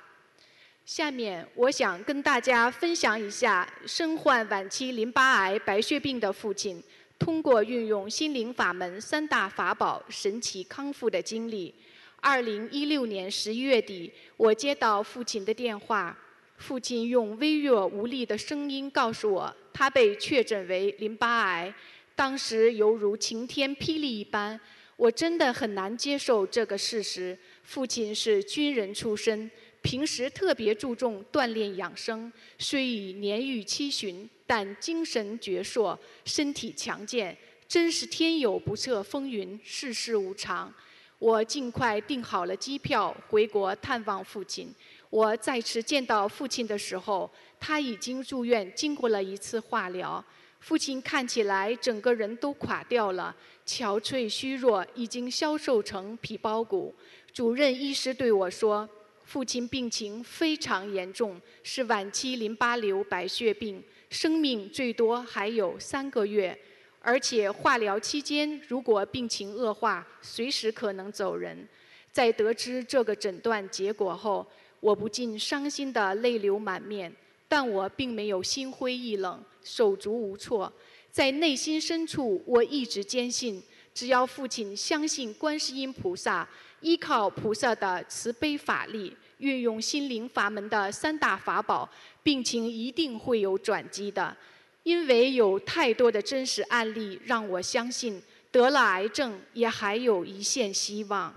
[0.83, 6.81] 下面我想跟大家分享一下身患晚期淋巴癌白血病的父亲，
[7.19, 11.73] 通过运用心灵法门三大法宝神奇康复的经历。
[12.19, 16.17] 二零一六年十一月底，我接到父亲的电话，
[16.57, 21.71] 父亲用微弱无力的声音告诉我，他被确诊为淋巴癌。
[22.15, 24.59] 当时犹如晴天霹雳一般，
[24.95, 27.37] 我真的很难接受这个事实。
[27.63, 29.49] 父亲是军人出身，
[29.81, 37.35] 平时特别注重锻炼养生，虽已年逾七旬，但精神矍铄，身体强健，
[37.67, 40.73] 真是天有不测风云，世事无常。
[41.17, 44.73] 我尽快订好了机票回国探望父亲。
[45.09, 47.29] 我再次见到父亲的时候，
[47.59, 50.23] 他已经住院，经过了一次化疗。
[50.59, 53.33] 父亲看起来整个人都垮掉了，
[53.65, 56.93] 憔悴虚弱，已经消瘦成皮包骨。
[57.33, 58.87] 主任医师对我说
[59.25, 66.57] ：“父亲病情非常严重，是晚期淋巴瘤白血病，生命最多还有三个月。”
[67.01, 71.67] 而且化疗期间，如果病情恶化，随时可能走人。
[72.11, 74.45] 在得知这个诊断结果后，
[74.79, 77.13] 我不禁伤心的泪流满面。
[77.47, 80.71] 但我并没有心灰意冷、手足无措。
[81.15, 86.45] 在内心深处，我一直坚信，只要父亲相信观世音菩萨，
[86.81, 91.89] 依靠菩萨的慈悲法力，运用心灵法门的三大法宝，
[92.21, 94.35] 病情一定会有转机的。
[94.83, 101.33] 因为有太多的真实案例让我相信，得了癌症也还有一线希望。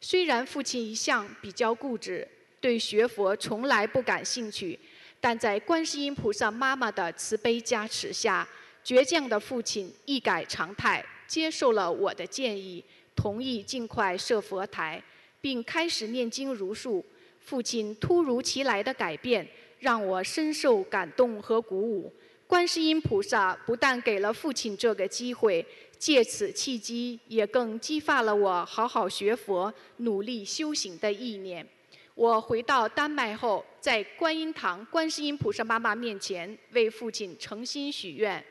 [0.00, 2.26] 虽然父亲一向比较固执，
[2.62, 4.80] 对学佛从来不感兴趣，
[5.20, 8.48] 但在观世音菩萨妈妈的慈悲加持下，
[8.84, 15.02] 倔强的父亲一改常态，接受了我的建议，同意尽快设佛台，
[15.40, 17.04] 并开始念经如数。
[17.40, 19.48] 父亲突如其来的改变，
[19.80, 22.12] 让我深受感动和鼓舞。
[22.46, 25.64] 观世音菩萨不但给了父亲这个机会，
[25.98, 31.66] 借此契机也更激发了我好好学佛、努力修行的意念。
[32.14, 38.44] 我回到丹麦后，在观音堂观世音菩萨妈妈面前为父亲诚心许愿：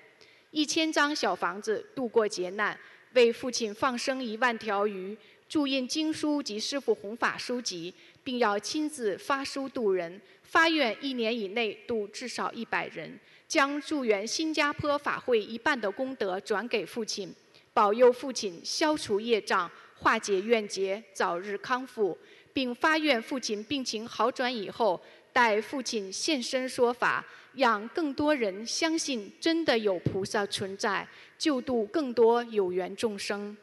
[0.52, 2.78] 一千张小房子度过劫难，
[3.14, 7.94] 为父亲放生一万条鱼，注印经书及师父弘法书籍，
[8.24, 13.20] 并要亲自发书度人，发愿一年以内度至少一百人。
[13.48, 17.36] 将助缘新加坡法会一半的功德转给父亲，
[17.74, 22.18] 保佑父亲消除业障、化解怨结、早日康复，
[22.54, 25.02] 并发愿父亲病情好转以后，
[25.34, 33.56] 待父亲现身说法，让更多人相信真的有菩萨存在，救度更多有缘众生。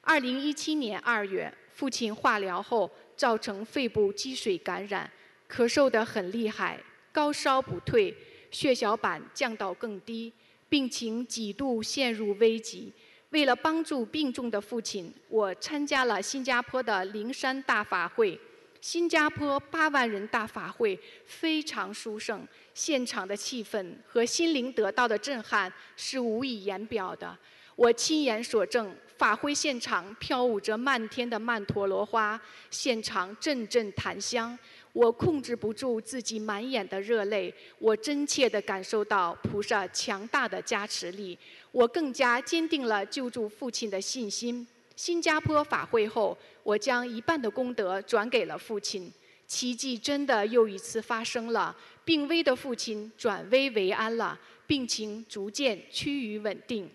[0.00, 5.10] 二零一七年二月，父亲化疗后造成肺部积水感染，
[5.50, 6.80] 咳嗽得很厉害，
[7.12, 8.14] 高烧不退，
[8.50, 10.32] 血小板降到更低，
[10.68, 12.92] 病情几度陷入危急。
[13.30, 18.40] 为了帮助病重的父亲，我参加了新加坡的灵山大法会。
[18.80, 27.36] 新加坡八万人大法会非常殊胜，现场的气氛和心灵得到的震撼是无以言表的。
[27.74, 34.58] 我亲眼所证，法会现场飘舞着漫天的曼陀罗花，现场阵阵檀香。
[34.92, 41.38] 我控制不住自己满眼的热泪，我真切地感受到菩萨强大的加持力，
[41.70, 44.66] 我更加坚定了救助父亲的信心。
[44.96, 46.36] 新加坡法会后，
[46.68, 49.10] 我将一半的功德转给了父亲，
[49.46, 56.90] 奇迹真的又一次发生了，病危的父亲转危为安了，病情逐渐趋于稳定。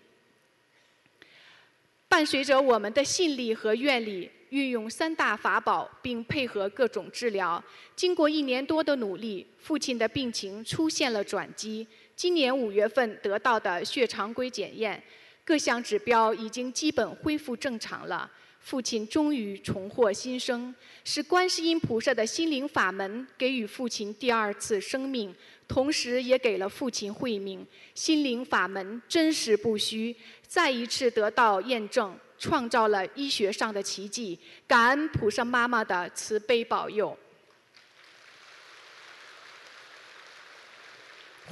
[2.08, 7.60] 伴随着我们的信力和愿力，运用三大法宝，并配合各种治疗，
[7.96, 11.84] 经过一年多的努力，父亲的病情出现了转机。
[12.14, 15.02] 今年五月份得到的血常规检验，
[15.44, 18.30] 各项指标已经基本恢复正常了。
[18.64, 25.36] 父亲终于重获新生，是观世音菩萨的心灵法门给予父亲第二次生命，
[25.68, 27.64] 同时也给了父亲慧命。
[27.94, 30.16] 心灵法门真实不虚。
[30.46, 34.38] 再一次得到验证，创造了医学上的奇迹。
[34.66, 37.14] 感恩菩萨妈妈的慈悲保佑。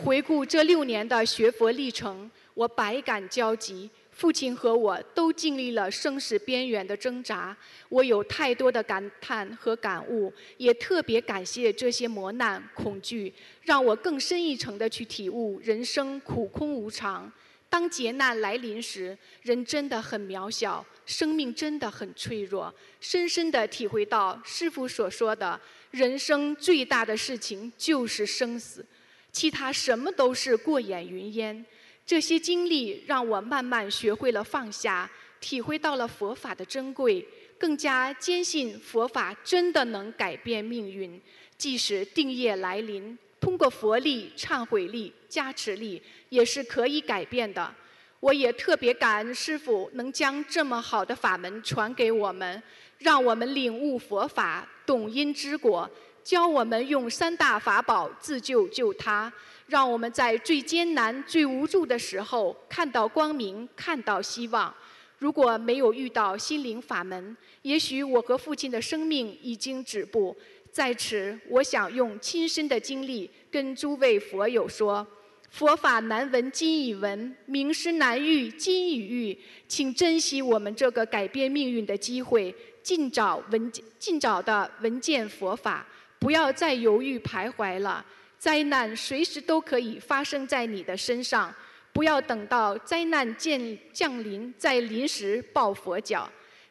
[0.02, 3.90] 回顾这六年的学佛历程，我百感交集。
[4.12, 7.56] 父亲和我都经历了生死边缘的挣扎，
[7.88, 13.32] 我有太多的感叹和感悟，也特别感谢这些磨难、恐惧，
[13.62, 17.32] 让我更深一层的去体悟人生苦空无常。
[17.70, 22.72] 当劫难来临时，人真的很渺小，生命真的很脆弱。
[23.00, 25.58] 深深地体会到师父所说的，
[25.90, 28.84] 人生最大的事情就是生死，
[29.32, 31.64] 其他什么都是过眼云烟。
[32.04, 37.26] 这些经历让我慢慢学会了放下，体会到了佛法的珍贵，
[37.58, 41.20] 更加坚信佛法真的能改变命运。
[41.56, 43.16] 即使定业来临。
[43.40, 47.74] 通过佛力、忏悔力、加持力，也是可以改变的。
[48.20, 52.62] 我也特别感恩师父能将这么好的法门传给我们，
[52.98, 55.90] 让我们领悟佛法、懂因知果，
[56.22, 59.32] 教我们用三大法宝自救救他，
[59.72, 64.72] 让我们在最艰难、最无助的时候看到光明、看到希望。
[65.18, 70.36] 如果没有遇到心灵法门，也许我和父亲的生命已经止步。
[70.70, 75.06] 在此，我想用亲身的经历跟诸位佛友说：
[75.48, 85.86] 佛法难闻今已闻，名师难遇今已遇，请珍惜我们这个改变命运的机会，尽早闻尽早的闻见佛法，
[86.18, 88.04] 不要再犹豫徘徊了。
[88.42, 91.54] 灾难随时都可以发生在你的身上，
[91.92, 96.28] 不要等到灾难降降临再临时抱佛脚。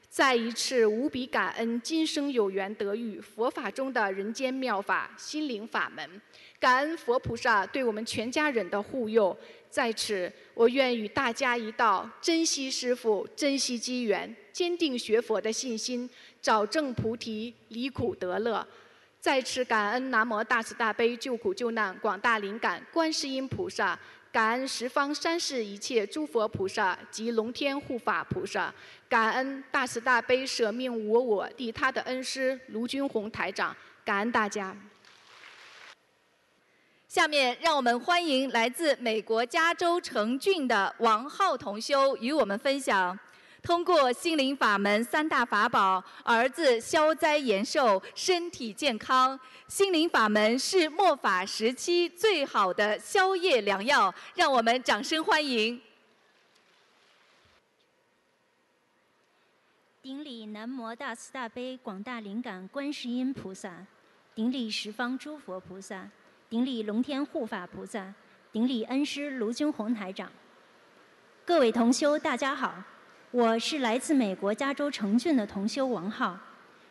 [0.10, 6.22] 再一次无比感恩今生有缘得遇佛法中的人间妙法心灵法门，
[6.60, 9.34] 感恩佛菩萨对我们全家人的护佑。
[9.70, 16.10] 在此，我愿与大家一道珍惜师父，珍惜机缘，坚定学佛的信心，
[16.42, 18.68] 早证菩提，离苦得乐。
[19.22, 23.98] 再次感恩南无大慈大悲救苦救难广大灵感观世音菩萨。
[24.32, 28.74] 感恩十方三世一切诸佛菩萨及龙天护法菩萨，
[29.08, 34.76] 感恩大慈大悲舍命我我利他的恩师卢军宏台长，感恩大家。
[37.08, 43.20] 下面让我们欢迎来自美国加州城郡的王浩同修与我们分享。
[43.64, 49.40] 通过心灵法门三大法宝，儿子消灾延寿，身体健康。
[49.68, 55.80] 心灵法门是末法时期最好的消业良药，让我们掌声欢迎。
[60.02, 63.86] 顶礼南无大慈大悲广大灵感观世音菩萨，
[64.34, 66.10] 顶礼十方诸佛菩萨，
[66.50, 68.12] 顶礼龙天护法菩萨，
[68.52, 70.32] 顶礼恩师卢军宏台长。
[71.46, 72.74] 各位同修，大家好。
[73.32, 76.38] 我是来自美国加州城郡的同修王浩，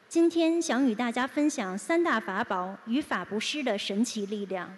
[0.08, 4.74] 今天想与大家分享三大法宝与法布施的神奇力量。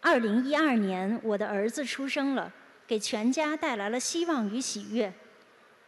[0.00, 2.52] 二零一二年，我的儿子出生了，
[2.84, 5.12] 给全家带来了希望与喜悦。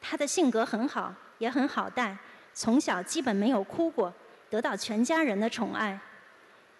[0.01, 2.17] 他的性格很好，也很好带，
[2.53, 4.15] 从小基本没有哭过，
[4.49, 5.99] 得到全家人的宠爱。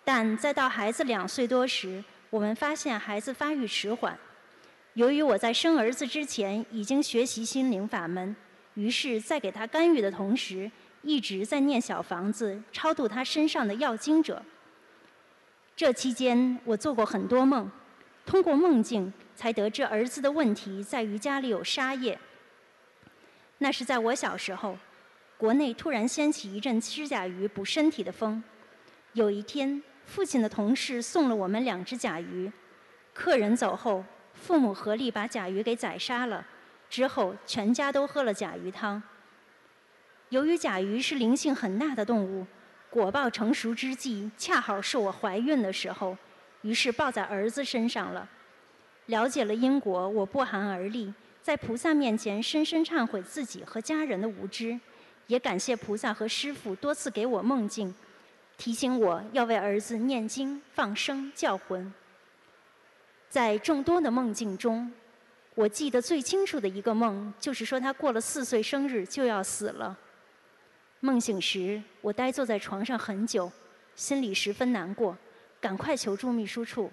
[0.05, 4.17] 但在到孩子两岁多时，我们发现孩子发育迟缓。
[4.95, 8.35] 由于我在生儿子之前已经学习心灵法门，
[8.75, 10.71] 于是，在给他干预的同时，
[11.03, 14.41] 一直在念小房子，超度他身上的要经者。
[15.75, 17.69] 这期间，我做过很多梦，
[18.25, 22.17] 通过梦境才得知儿子的问题在于家里有沙业。
[23.59, 24.79] 那是在我小时候，
[25.37, 28.41] 国内突然掀起一阵吃甲鱼补身体的风。
[29.15, 32.53] 有一天，父亲的同事送了我们两只甲鱼，
[33.13, 34.05] 客人走后，
[34.45, 36.45] 父母合力把甲鱼给宰杀了。
[36.91, 39.03] 之后，全家都喝了甲鱼汤。
[40.29, 42.47] 由于甲鱼是灵性很大的动物，
[42.91, 46.15] 果报成熟之际，恰好是我怀孕的时候，
[46.61, 48.29] 于是报在儿子身上了。
[49.07, 54.79] 了解了因果，我不寒而栗，在菩萨面前深深忏悔自己和家人的无知，
[55.27, 57.95] 也感谢菩萨和师父多次给我梦境。
[58.59, 61.93] 提醒我要为儿子念经、放生、叫魂。
[63.35, 64.89] 在众多的梦境中，
[65.57, 69.99] 我记得最清楚的一个梦，就是说他过了四岁生日就要死了。
[71.01, 73.51] 梦醒时，我呆坐在床上很久，
[73.97, 75.19] 心里十分难过，
[75.61, 76.89] 赶快求助秘书处。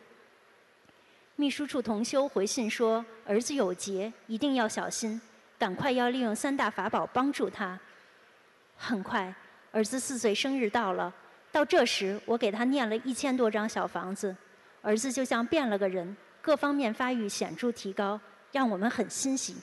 [1.36, 5.22] 秘书处同修回信说，儿子有劫，一定要小心，
[5.60, 7.80] 赶快要利用三大法宝帮助他。
[8.76, 9.32] 很快，
[9.72, 11.14] 儿子四岁生日到了。
[11.52, 14.36] 到这时，我给他念了一千多张小房子，
[14.82, 18.20] 儿子就像变了个人，各方面发育显著提高，
[18.52, 19.56] 让我们很欣喜。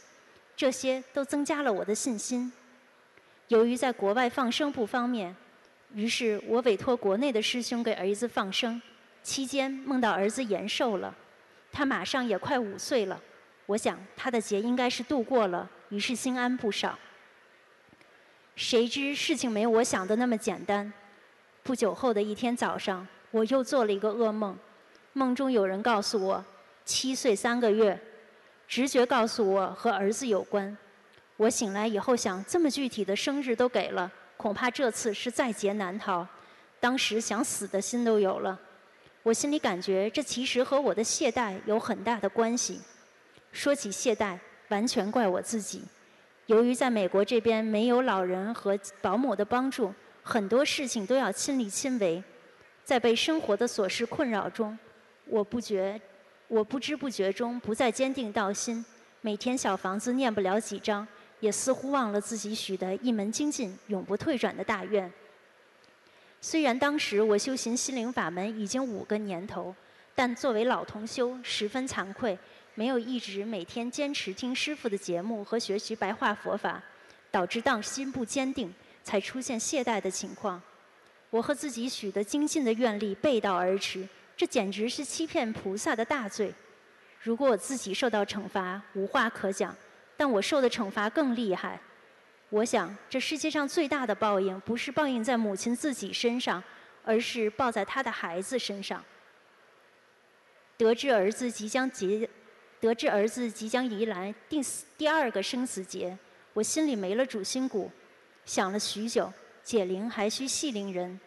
[0.56, 2.52] 这些都增加了我的信心。
[3.48, 5.34] 由于在国外放生不方便，
[5.94, 8.80] 于是我委托国内的师兄给儿子放生。
[9.22, 11.14] 期间梦到儿子延寿了，
[11.70, 13.20] 他马上也快五岁了。
[13.66, 16.98] 我想他的劫应该是度过了，于是心安不少。
[18.56, 20.92] 谁知事情没我想的那么简单。
[21.62, 24.56] 不久后的一天早上，我又做了一个噩梦，
[25.12, 26.44] 梦中有人告诉我，
[26.88, 28.00] 七岁三个月，
[28.66, 30.74] 直觉告诉我和儿子有关。
[31.36, 36.26] 我醒来以后想，这么具体的生日都给了，恐怕这次是在劫难逃。
[36.80, 38.58] 当时想死的心都有了。
[39.22, 42.80] 我心里感觉，这其实和我的懈怠有很大的关系。
[43.52, 45.82] 说起懈怠，完全怪我自己。
[46.46, 49.92] 由于在美国这边没有老人和保姆的帮助。
[50.22, 52.24] 很多事情都要亲力亲为，
[52.82, 54.78] 在被生活的琐事困扰中，
[55.26, 56.00] 我不觉，
[56.48, 58.84] 我不知不觉中不再坚定道心。
[59.20, 61.06] 每天小房子念不了几章，
[61.40, 65.12] 也似乎忘了自己许的一门精进、永不退转的大愿。
[66.40, 69.74] 虽然当时我修行心灵法门已经五个年头，
[70.14, 72.38] 但作为老同修，十分惭愧，
[72.74, 76.82] 没有一直每天坚持听师父的节目和学习白话佛法，
[77.30, 78.72] 导致当心不坚定。
[79.04, 80.60] 才出现懈怠的情况，
[81.30, 84.06] 我和自己许的精进的愿力背道而驰，
[84.38, 86.54] 这简直是欺骗菩萨的大罪。
[87.20, 89.76] 如果我自己受到惩罚，无话可讲，
[90.16, 91.80] 但我受的惩罚更厉害。
[92.48, 96.62] 我想，这世界上最大的报应，不是报应在母亲自己身上，
[97.04, 99.04] 而是报在她的孩子身上。
[100.76, 102.30] 得知儿子即将结，
[102.78, 104.60] 得知儿子即将迎来第
[104.96, 106.16] 第二个生死劫，
[106.52, 107.90] 我心里没了主心骨。
[108.44, 109.32] 想了许久，
[109.64, 111.18] 解铃还需系铃人。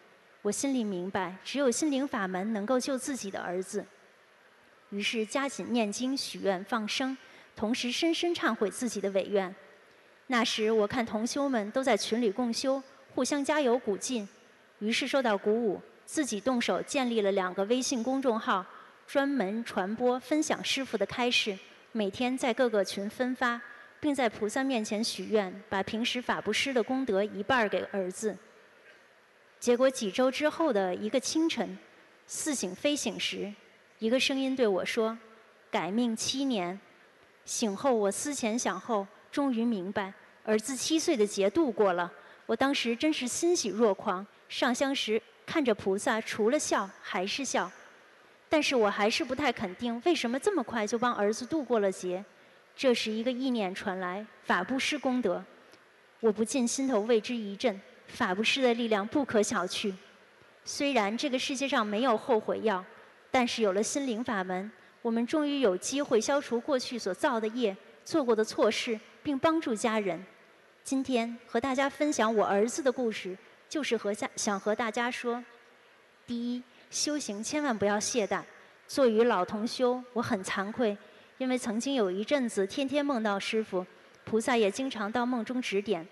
[0.42, 3.86] 我心里明白，只有心灵法门能够救自己的儿子。
[4.90, 7.16] 于是加紧念经、许愿、放生，
[7.56, 9.54] 同时深深忏悔自己的违愿。
[10.26, 12.82] 那时我看同修们都在群里共修，
[13.14, 14.28] 互相加油鼓劲，
[14.80, 18.66] 于是受到鼓舞，自己动手建立了两个微信公众号，
[19.06, 21.56] 专门传播分享师傅的开示，
[21.92, 23.60] 每天在各个群分发。
[24.00, 28.36] 并在菩萨面前许愿，把平时法布施的功德一半儿给儿子。
[29.62, 31.78] 结果几周之后的一个清晨，
[32.26, 33.54] 似醒非醒时，
[34.00, 35.16] 一个声音对我说
[35.70, 36.76] ：“改命七年。”
[37.46, 42.12] 醒后我思前想后，终于明白，儿子七岁的劫度过了。
[42.44, 47.70] 我当时真是欣喜若狂，上香时看着菩萨，除了笑还是笑。
[48.48, 52.24] 但是我还是不太肯定，为什么这么快就帮儿子度过了劫。
[52.74, 55.44] 这时，一个意念传来：“法布施功德。”
[56.18, 57.80] 我不禁心头为之一震。
[58.12, 59.92] 法布施的力量不可小觑。
[60.64, 62.84] 虽然这个世界上没有后悔药，
[63.30, 70.24] 但是有了心灵法门，我们终于有机会消除过去所造的业、做过的错事，并帮助家人。
[70.84, 73.36] 今天和大家分享我儿子的故事，
[73.68, 75.42] 就是和想想和大家说：
[76.26, 78.42] 第一，修行千万不要懈怠。
[78.86, 80.96] 做与老同修，我很惭愧。
[81.38, 83.84] 因为曾经有一阵子天天梦到师傅，
[84.24, 86.06] 菩萨也经常到梦中指点，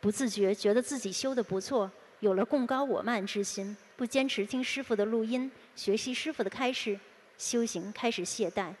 [0.00, 1.90] 不自觉觉得自己修的不错，
[2.20, 6.98] 有了共高我慢之心，不坚持听师傅的录音，学习师傅的开示，
[7.36, 8.72] 修行开始懈怠。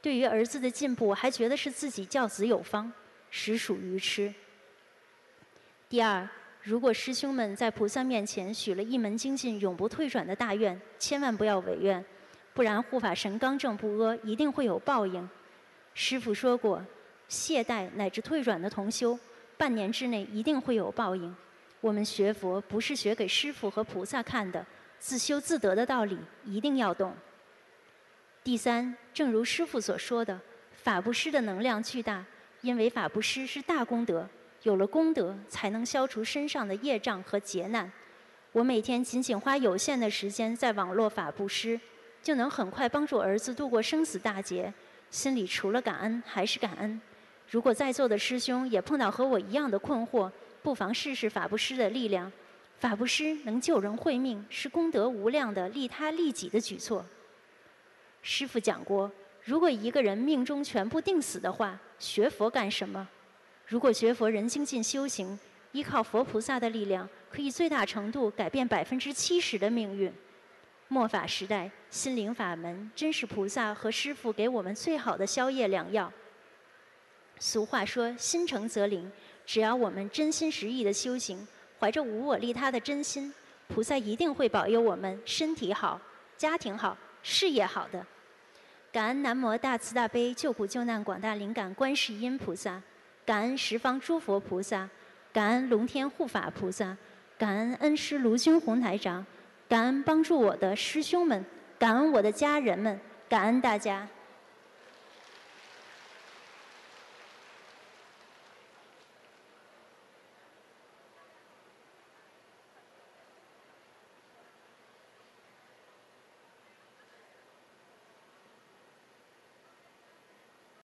[0.00, 2.92] 对于儿子的进步，还觉得是自己教子有方，
[3.30, 4.32] 实属愚痴。
[5.88, 6.28] 第二，
[6.62, 12.04] 如果师兄们在菩萨面前许了一门精进、永不退转的大愿，千万不要违愿，
[12.54, 15.28] 不然护法神刚正不阿，一定会有报应。
[15.94, 16.84] 师父说过，
[17.26, 19.18] 懈怠乃至退转的同修，
[19.58, 21.34] 半年之内一定会有报应。
[21.80, 24.64] 我们学佛不是学给师傅和菩萨看的，
[25.00, 27.12] 自修自得的道理一定要懂。
[28.44, 30.40] 第三，正如师傅所说的，
[30.72, 32.24] 法布施的能量巨大，
[32.62, 34.28] 因为法布施是大功德，
[34.62, 37.90] 有了功德才能消除身上的业障和劫难。
[38.52, 41.78] 我每天仅仅花有限的时间在网络法布施，
[42.22, 44.72] 就能很快帮助儿子度过生死大劫，
[45.10, 47.00] 心里除了感恩还是感恩。
[47.50, 50.30] 如果在座的师兄也碰到和我一样的困惑，
[50.62, 52.30] 不妨试试法布施的力量。
[52.78, 57.04] 法布施能救人慧命，是功德无量的利他利己的举措。
[58.22, 59.10] 师父讲过，
[59.42, 63.08] 如果一个人命中全部定死的话，学佛干什么？
[63.66, 65.38] 如果学佛人精进修行，
[65.72, 70.12] 依靠佛菩萨的力量，可以最大程度改变百分之七十的命运。
[70.88, 76.12] 末法时代，心灵法门真是菩萨和师父给我们最好的宵夜良药。
[77.38, 79.10] 俗话说：“心诚则灵。”
[79.46, 81.48] 只要我们真心实意的修行，
[81.80, 83.32] 怀着无我利他的真心，
[83.66, 85.98] 菩萨一定会保佑我们身体好、
[86.36, 88.04] 家庭好、事业好的。
[88.92, 92.82] 感恩南无大慈大悲救苦救难广大灵感观世音菩萨，
[93.24, 94.86] 感恩十方诸佛菩萨，
[95.32, 96.94] 感恩龙天护法菩萨，
[97.38, 99.24] 感恩恩师卢军宏台长，
[99.66, 101.42] 感恩帮助我的师兄们，
[101.78, 104.06] 感恩我的家人们，感恩大家。